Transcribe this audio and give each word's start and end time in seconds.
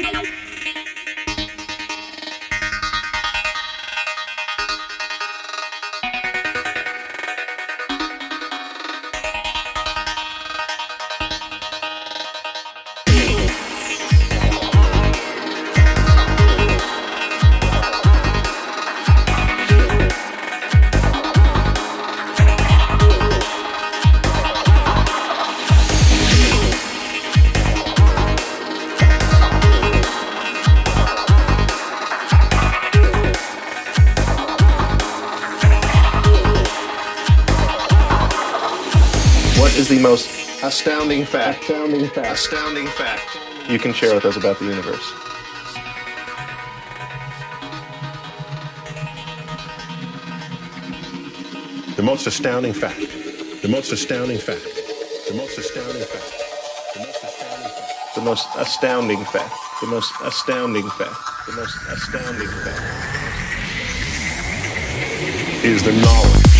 ん? 0.00 0.41
Most 40.00 40.62
astounding 40.62 41.24
fact, 41.24 41.62
astounding 41.62 42.08
fact, 42.08 42.26
astounding 42.26 42.86
fact 42.88 43.38
you 43.68 43.78
can 43.78 43.92
share 43.92 44.14
with 44.14 44.24
us 44.24 44.36
about 44.36 44.58
the 44.58 44.64
universe? 44.64 45.12
The 51.96 52.02
most 52.02 52.26
astounding 52.26 52.72
fact. 52.72 52.98
The 53.62 53.68
most 53.68 53.92
astounding 53.92 54.38
fact. 54.38 54.62
The 55.28 55.34
most 55.34 55.56
astounding 55.58 56.02
fact. 56.02 56.32
The 58.14 58.20
most 58.22 58.48
astounding 58.56 59.24
fact. 59.24 59.52
The 59.80 59.86
most 59.86 60.12
astounding 60.24 60.88
fact. 60.90 61.20
The 61.46 61.52
most 61.52 61.76
astounding 61.88 62.48
fact. 62.48 62.80
Is 65.64 65.82
the 65.84 65.92
knowledge. 65.92 66.51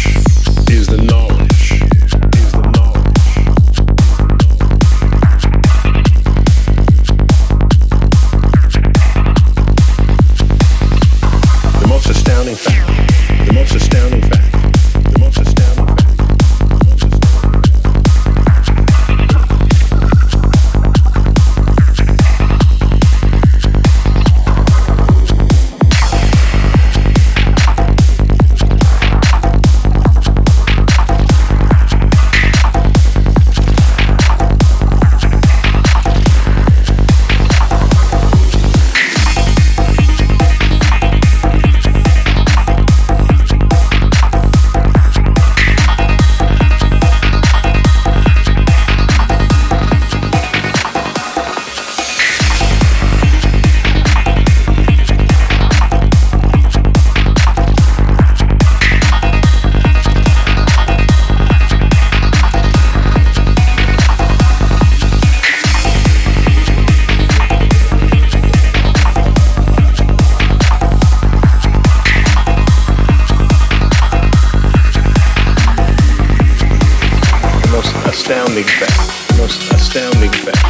Astounding 78.52 78.68
fact. 78.68 79.38
Most 79.38 79.72
astounding 79.72 80.30
fact. 80.30 80.61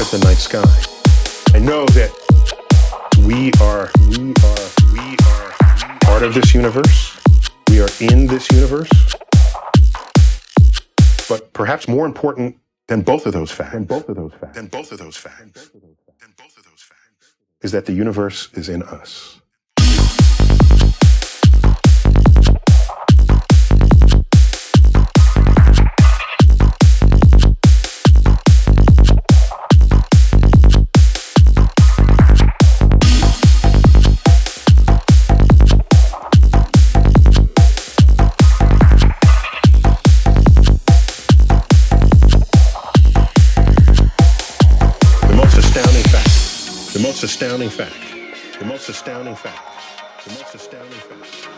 At 0.00 0.06
the 0.06 0.18
night 0.24 0.38
sky, 0.38 0.64
I 1.54 1.58
know 1.58 1.84
that 1.88 2.10
we 3.26 3.52
are 3.60 3.90
we 4.08 4.32
are 4.42 4.68
we 4.94 5.14
are 5.26 5.98
part 6.00 6.22
of 6.22 6.32
this 6.32 6.54
universe. 6.54 7.20
We 7.68 7.82
are 7.82 7.88
in 8.00 8.26
this 8.26 8.50
universe. 8.50 8.88
But 11.28 11.52
perhaps 11.52 11.86
more 11.86 12.06
important 12.06 12.56
than 12.86 13.02
both 13.02 13.26
of 13.26 13.34
those 13.34 13.50
facts, 13.50 13.74
than 13.74 13.84
both 13.84 14.08
of 14.08 14.16
those 14.16 14.32
facts, 14.32 14.56
than 14.56 14.66
both 14.68 14.90
of 14.90 14.98
those 14.98 15.16
facts, 15.18 15.70
than 16.18 16.34
both 16.38 16.56
of 16.56 16.64
those 16.64 16.80
facts, 16.80 17.36
is 17.60 17.72
that 17.72 17.84
the 17.84 17.92
universe 17.92 18.48
is 18.54 18.70
in 18.70 18.82
us. 18.82 19.42
Most 47.20 47.34
astounding 47.34 47.68
fact. 47.68 47.94
The 48.58 48.64
most 48.64 48.88
astounding 48.88 49.36
fact. 49.36 50.24
The 50.24 50.32
most 50.32 50.54
astounding 50.54 51.00
fact. 51.00 51.49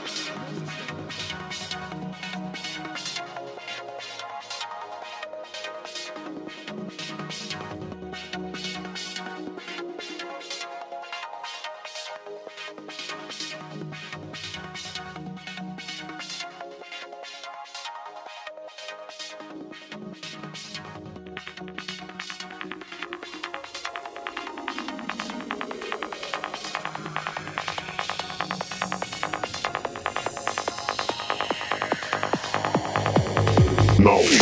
No. 34.02 34.41